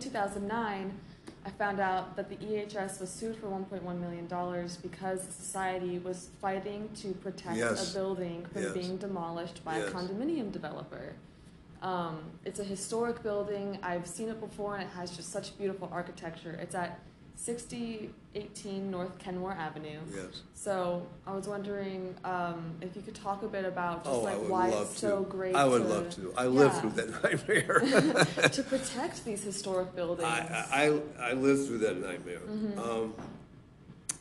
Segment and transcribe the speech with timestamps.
[0.00, 0.92] 2009,
[1.46, 5.98] I found out that the EHS was sued for 1.1 million dollars because the society
[5.98, 7.90] was fighting to protect Yes.
[7.90, 8.72] a building from Yes.
[8.72, 9.88] being demolished by Yes.
[9.88, 11.14] a condominium developer.
[11.82, 13.78] Um, it's a historic building.
[13.82, 16.52] I've seen it before, and it has just such beautiful architecture.
[16.60, 16.98] It's at
[17.36, 19.98] 6018 North Kenmore Avenue.
[20.14, 20.42] Yes.
[20.54, 24.32] So I was wondering um, if you could talk a bit about just Oh, I
[24.32, 25.54] like would why love it's so great.
[25.54, 26.34] I would to, love to.
[26.36, 26.80] I lived Yeah.
[26.80, 27.80] through that nightmare.
[28.50, 30.28] to protect these historic buildings.
[30.28, 32.40] I, I, I lived through that nightmare.
[32.40, 32.78] Mhm.
[32.78, 33.14] Um,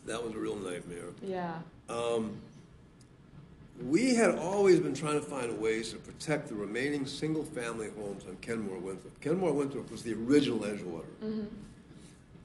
[0.06, 1.10] that was a real nightmare.
[1.22, 1.56] yeah.
[1.90, 2.38] Um,
[3.88, 8.36] we had always been trying to find ways to protect the remaining single-family homes on
[8.42, 9.20] Kenmore Winthrop.
[9.22, 11.06] Kenmore Winthrop was the original Edgewater.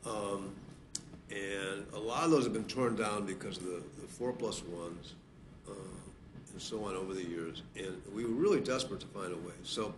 [0.06, 0.50] Um,
[1.30, 4.62] and a lot of those have been torn down because of the, the four plus
[4.62, 5.14] ones
[5.68, 5.72] uh,
[6.52, 7.62] and so on over the years.
[7.76, 9.54] And we were really desperate to find a way.
[9.62, 9.94] So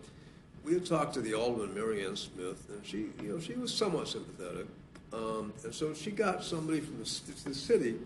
[0.65, 3.73] we had talked to the alderman, Mary Ann Smith, and she, you know, she was
[3.73, 4.67] somewhat sympathetic.
[5.13, 7.97] Um, and so she got somebody from the, the city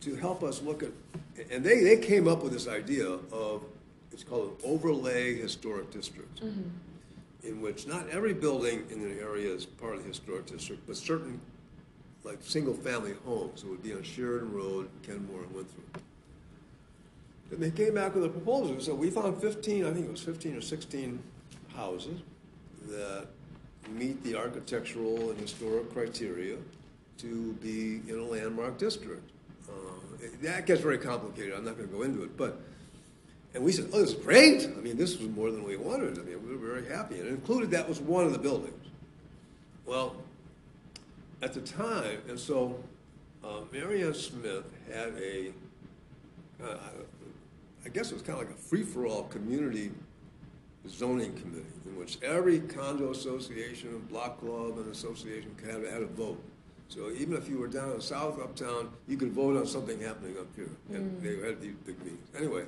[0.00, 0.90] to help us look at,
[1.50, 3.62] and they, they came up with this idea of,
[4.12, 6.62] it's called an overlay historic district hmm
[7.44, 10.96] in which not every building in the area is part of the historic district, but
[10.96, 11.40] certain,
[12.24, 16.02] like, single-family homes that would be on Sheridan Road, Kenmore, and Winthrop.
[17.50, 20.20] And they came back with a proposal, so we found fifteen, I think it was
[20.20, 21.18] fifteen or sixteen
[21.74, 22.20] houses
[22.88, 23.26] that
[23.90, 26.56] meet the architectural and historic criteria
[27.18, 29.30] to be in a landmark district.
[29.66, 32.60] Uh, That gets very complicated, I'm not gonna go into it, but
[33.54, 34.64] and we said, oh, this is great.
[34.64, 36.18] I mean, this was more than we wanted.
[36.18, 37.18] I mean, we were very happy.
[37.18, 38.74] And it included that was one of the buildings.
[39.86, 40.16] Well,
[41.40, 42.78] at the time, and so
[43.42, 45.52] uh, Mary Ann Smith had a,
[46.62, 46.76] uh,
[47.84, 49.92] I guess it was kind of like a free-for-all community
[50.88, 56.06] zoning committee in which every condo association and block club and association had, had a
[56.06, 56.42] vote.
[56.88, 60.36] So even if you were down in South Uptown, you could vote on something happening
[60.38, 60.70] up here.
[60.90, 62.28] And they had these big meetings.
[62.36, 62.64] Anyway,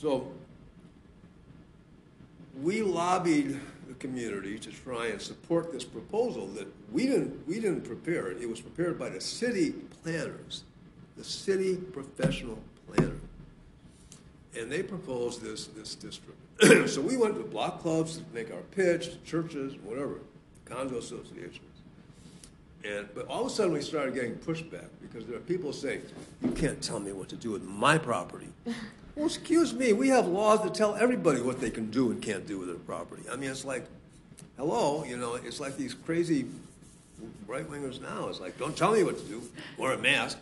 [0.00, 0.26] so
[2.62, 7.82] we lobbied the community to try and support this proposal that we didn't, we didn't
[7.82, 8.40] prepare it.
[8.40, 9.72] It was prepared by the city
[10.02, 10.64] planners,
[11.18, 13.16] the city professional planner.
[14.56, 16.38] And they proposed this, this district.
[16.88, 20.20] so we went to block clubs to make our pitch, to churches, whatever,
[20.64, 21.60] condo associations.
[22.84, 26.00] And, but all of a sudden we started getting pushback because there are people saying,
[26.42, 28.48] you can't tell me what to do with my property.
[29.16, 32.46] well, excuse me, we have laws that tell everybody what they can do and can't
[32.46, 33.22] do with their property.
[33.30, 33.86] I mean, it's like,
[34.56, 36.46] hello, you know, it's like these crazy
[37.46, 38.28] right wingers now.
[38.28, 39.42] It's like, don't tell me what to do.
[39.78, 40.38] Wear a mask.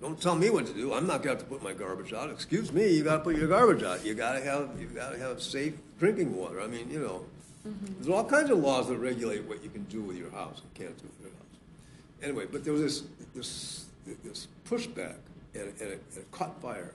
[0.00, 0.92] Don't tell me what to do.
[0.92, 2.30] I'm not going to have to put my garbage out.
[2.30, 4.04] Excuse me, you got to put your garbage out.
[4.04, 6.60] You got to have you got to have safe drinking water.
[6.60, 7.24] I mean, you know,
[7.66, 7.94] mm-hmm.
[7.94, 10.74] there's all kinds of laws that regulate what you can do with your house and
[10.74, 12.22] can't do with your house.
[12.22, 13.02] Anyway, but there was this
[13.34, 13.86] this
[14.22, 15.16] this pushback,
[15.54, 16.92] and, and, it, and it caught fire,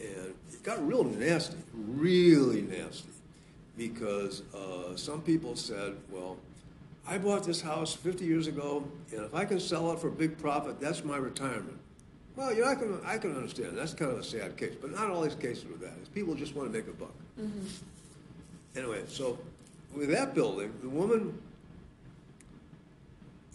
[0.00, 3.10] and it got real nasty, really nasty,
[3.76, 6.36] because uh, some people said, well.
[7.06, 8.82] I bought this house 50 years ago,
[9.12, 11.78] and if I can sell it for a big profit, that's my retirement.
[12.34, 13.76] Well, you know, I can, I can understand.
[13.76, 15.92] That's kind of a sad case, but not all these cases are that.
[16.00, 17.12] It's people just want to make a buck.
[18.74, 19.38] Anyway, so
[19.94, 21.38] with that building, the woman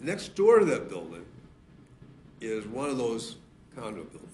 [0.00, 1.24] next door to that building
[2.40, 3.36] is one of those
[3.74, 4.29] condo buildings.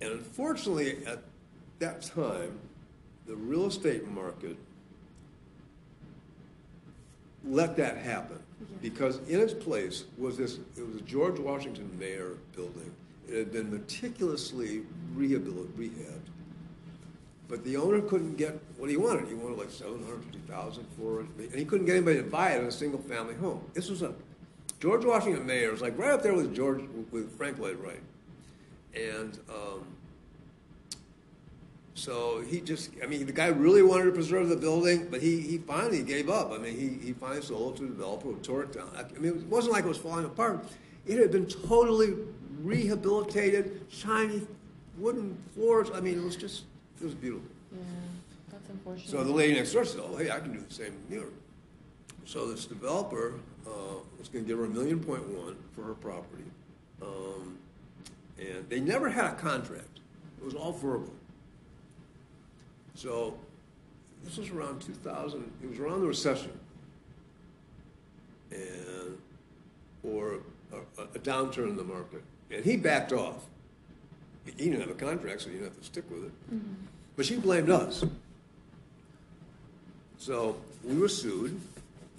[0.00, 1.20] And unfortunately, at
[1.80, 2.58] that time,
[3.26, 4.56] the real estate market
[7.44, 8.38] let that happen.
[8.82, 12.90] Because in its place was this, it was a George Washington Maher building.
[13.28, 14.82] It had been meticulously
[15.16, 16.26] rehabbed.
[17.48, 19.28] But the owner couldn't get what he wanted.
[19.28, 22.24] He wanted like seven hundred fifty thousand for it, and he couldn't get anybody to
[22.24, 23.62] buy it in a single-family home.
[23.72, 24.12] This was a,
[24.80, 28.02] George Washington Maher was like right up there with George, with Frank Lloyd Wright.
[28.94, 29.84] And, um,
[31.94, 35.40] so he just, I mean, the guy really wanted to preserve the building, but he,
[35.40, 36.52] he finally gave up.
[36.52, 38.88] I mean, he, he finally sold it to a developer who tore it down.
[38.96, 40.64] I mean, it wasn't like it was falling apart.
[41.06, 42.14] It had been totally
[42.62, 44.46] rehabilitated, shiny
[44.96, 45.88] wooden floors.
[45.92, 46.64] I mean, it was just,
[47.00, 47.48] it was beautiful.
[47.72, 47.78] Yeah,
[48.52, 49.08] that's unfortunate.
[49.08, 51.30] So the lady next door said, oh, hey, I can do the same here.
[52.24, 53.34] So this developer
[53.66, 53.70] uh,
[54.18, 56.44] was going to give her a million point one for her property.
[57.02, 57.58] Um,
[58.38, 60.00] and they never had a contract.
[60.38, 61.12] It was all verbal.
[62.94, 63.38] So
[64.24, 66.52] this was around 2000, it was around the recession.
[68.50, 69.18] And,
[70.02, 70.38] or
[70.72, 72.22] a, a downturn in the market.
[72.50, 73.44] And he backed off.
[74.44, 76.32] He didn't have a contract, so he didn't have to stick with it.
[76.54, 76.74] Mm-hmm.
[77.16, 78.04] But she blamed us.
[80.18, 81.60] So we were sued.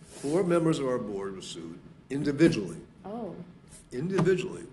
[0.07, 1.79] Four members of our board were sued
[2.09, 3.35] individually, Oh,
[3.91, 4.63] individually,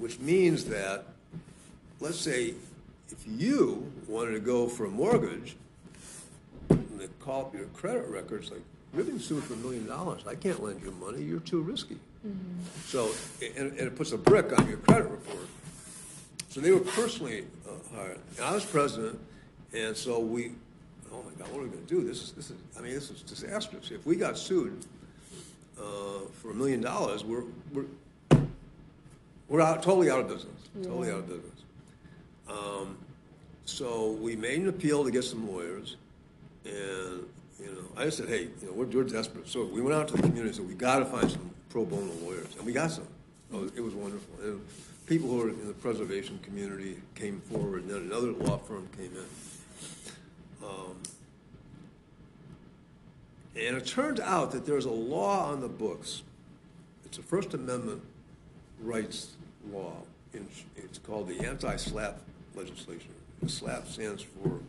[0.00, 1.04] which means that,
[2.00, 2.54] let's say,
[3.10, 5.56] if you wanted to go for a mortgage,
[6.70, 8.62] and they call up your credit records, like,
[8.94, 10.22] you're being sued for a million dollars.
[10.26, 11.22] I can't lend you money.
[11.22, 11.98] You're too risky.
[12.86, 13.10] So,
[13.56, 15.46] and, and it puts a brick on your credit report.
[16.48, 18.18] So they were personally uh, hired.
[18.36, 19.20] And I was president,
[19.72, 20.52] and so we,
[21.12, 22.02] oh my God, what are we going to do?
[22.02, 23.90] This is, this is, I mean, this is disastrous.
[23.90, 24.84] If we got sued
[25.78, 25.82] uh,
[26.42, 27.84] for a million dollars, we're, we're,
[29.50, 30.54] we're out, totally out of business.
[30.82, 31.64] Totally out of business.
[32.48, 32.96] Um,
[33.64, 35.96] so we made an appeal to get some lawyers,
[36.64, 37.26] and
[37.58, 39.48] you know, I just said, hey, you know, we're, we're desperate.
[39.48, 41.84] So we went out to the community and said, we got to find some pro
[41.84, 43.06] bono lawyers, and we got some.
[43.52, 44.34] It was, it was wonderful.
[44.42, 44.60] And
[45.06, 49.10] people who were in the preservation community came forward, and then another law firm came
[49.16, 50.66] in.
[50.66, 50.96] Um,
[53.56, 56.22] and it turned out that there's a law on the books.
[57.04, 58.02] It's a First Amendment
[58.80, 59.30] rights
[59.72, 59.94] law.
[60.34, 60.46] In-
[60.76, 62.18] It's called the anti-SLAPP
[62.54, 63.10] legislation.
[63.42, 64.60] The SLAPP stands for,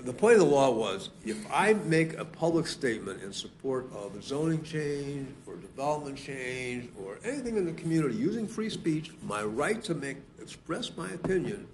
[0.00, 4.14] the point of the law was, if I make a public statement in support of
[4.16, 9.42] a zoning change or development change or anything in the community using free speech, my
[9.42, 11.66] right to make, express my opinion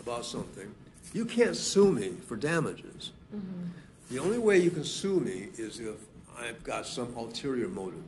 [0.00, 0.74] about something,
[1.12, 3.12] you can't sue me for damages.
[3.34, 3.68] Mm-hmm.
[4.10, 5.94] The only way you can sue me is if
[6.38, 8.02] I've got some ulterior motive.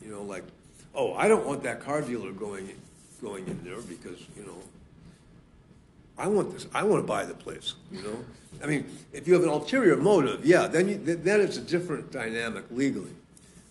[0.00, 0.44] You know, like,
[0.94, 2.70] oh, I don't want that car dealer going,
[3.22, 4.56] going in there because, you know,
[6.18, 8.24] I want this, I want to buy the place, you know?
[8.62, 12.10] I mean, if you have an ulterior motive, yeah, then you, then it's a different
[12.10, 13.12] dynamic legally.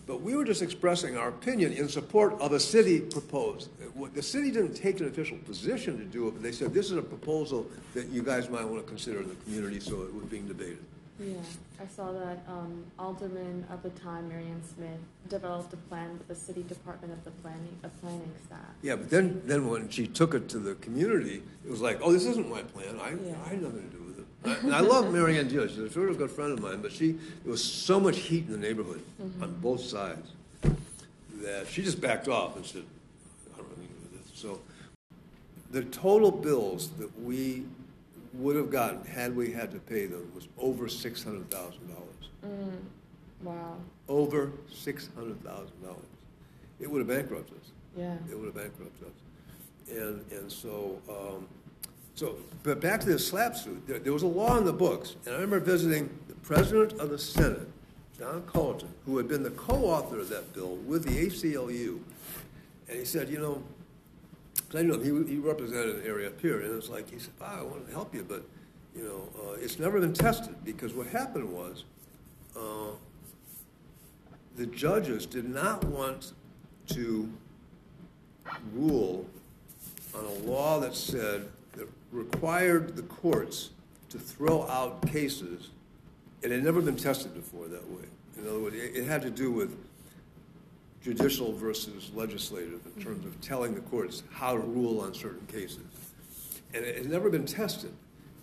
[0.06, 3.68] But we were just expressing our opinion in support of a city proposed.
[4.14, 6.96] The city didn't take an official position to do it, but they said, this is
[6.96, 10.24] a proposal that you guys might want to consider in the community, so it was
[10.24, 10.78] being debated.
[11.20, 11.34] Yeah.
[11.80, 16.28] I saw that um, Alderman of the time, Mary Ann Smith, developed a plan with
[16.28, 18.58] the city department of the planning, of planning staff.
[18.82, 22.12] Yeah, but then, then when she took it to the community, it was like, oh,
[22.12, 22.98] this isn't my plan.
[23.00, 23.34] I, Yeah.
[23.44, 24.24] I had nothing to do with it.
[24.44, 25.70] I- And I love Mary Ann Diaz.
[25.70, 28.52] She's a very good friend of mine, but she, there was so much heat in
[28.52, 29.02] the neighborhood
[29.42, 30.30] on both sides
[31.42, 32.82] that she just backed off and said,
[33.54, 34.38] I don't know anything to with this.
[34.40, 34.60] So
[35.70, 37.64] the total bills that we
[38.34, 42.30] would have gotten had we had to pay them was over six hundred thousand dollars.
[42.44, 42.80] Mm,
[43.42, 43.76] wow.
[44.08, 46.02] Over six hundred thousand dollars.
[46.80, 47.72] It would have bankrupted us.
[47.96, 48.14] Yeah.
[48.30, 49.96] It would have bankrupted us.
[49.96, 51.48] And, and so, um,
[52.14, 55.16] so, but back to the slap suit, there, there was a law in the books,
[55.24, 57.68] and I remember visiting the president of the Senate,
[58.18, 62.00] John Cullerton, who had been the co-author of that bill with the ACLU,
[62.88, 63.62] and he said, you know,
[64.72, 67.58] him, he, he represented an area up here, and it was like, he said, "Wow,
[67.60, 68.44] I want to help you, but,
[68.94, 71.84] you know, uh, it's never been tested, because what happened was,
[72.56, 72.92] uh,
[74.56, 76.32] the judges did not want
[76.88, 77.30] to
[78.72, 79.26] rule
[80.14, 83.70] on a law that said, that required the courts
[84.08, 85.68] to throw out cases.
[86.42, 88.04] And it had never been tested before that way.
[88.36, 89.76] In other words, it it had to do with
[91.02, 95.84] judicial versus legislative in terms of telling the courts how to rule on certain cases.
[96.74, 97.92] And it had never been tested.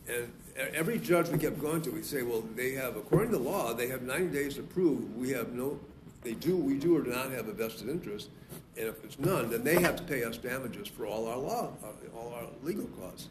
[0.07, 0.31] And
[0.73, 3.87] every judge we kept going to, we'd say, well, they have, according to law, they
[3.87, 5.79] have 90 days to prove we have no,
[6.23, 8.29] they do, we do or do not have a vested interest.
[8.77, 11.71] And if it's none, then they have to pay us damages for all our law,
[11.83, 13.29] uh, all our legal costs.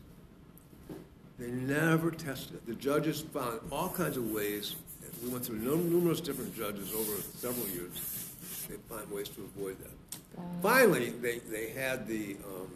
[1.38, 2.66] They never tested it.
[2.66, 4.76] The judges found all kinds of ways.
[5.22, 8.23] We went through numerous different judges over several years.
[8.68, 10.18] They find ways to avoid that.
[10.36, 10.44] Wow.
[10.62, 12.70] Finally, they, they had the, um,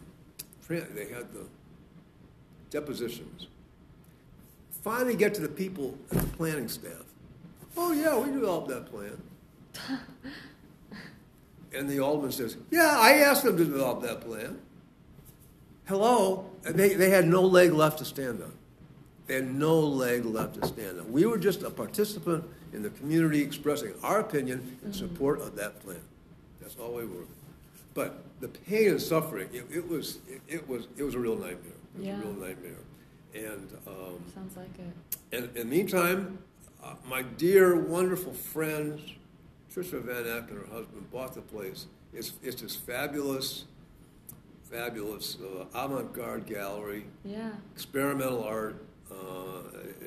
[0.67, 1.45] tran- they had the
[2.69, 3.47] depositions.
[4.83, 7.03] Finally get to the people at the planning staff.
[7.75, 9.21] Oh, yeah, we developed that plan.
[11.73, 14.59] And the alderman says, yeah, I asked them to develop that plan.
[15.85, 16.49] Hello?
[16.65, 18.53] And they, they had no leg left to stand on.
[19.27, 21.11] They had no leg left to stand on.
[21.11, 25.79] We were just a participant in the community expressing our opinion in support of that
[25.83, 25.99] plan.
[26.61, 27.25] That's all we were.
[27.93, 31.35] But the pain and suffering, it, it was, it, it was, it was a real
[31.35, 31.73] nightmare.
[31.95, 32.17] It was Yeah.
[32.17, 32.77] a real nightmare.
[33.33, 35.35] And, um, Sounds like it.
[35.35, 36.39] and in the meantime,
[36.83, 38.99] uh, my dear, wonderful friend,
[39.73, 41.87] Tricia Van Eck and her husband bought the place.
[42.13, 43.65] It's, it's this fabulous,
[44.71, 47.51] fabulous uh, avant-garde gallery, Yeah.
[47.73, 49.15] experimental art, uh,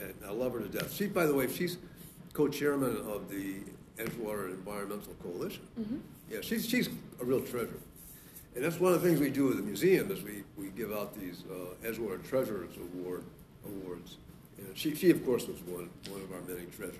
[0.00, 0.92] and I love her to death.
[0.92, 1.76] She, by the way, she's
[2.32, 3.56] co-chairman of the
[3.98, 5.62] Edgewater Environmental Coalition.
[5.78, 5.96] Mm-hmm.
[6.30, 6.88] Yeah, she's, she's
[7.20, 7.78] a real treasure.
[8.54, 10.92] And that's one of the things we do at the museum is we, we give
[10.92, 13.24] out these uh, Edgewater Treasures Award
[13.64, 14.16] awards.
[14.58, 16.96] And she, she, of course, was one, one of our many treasures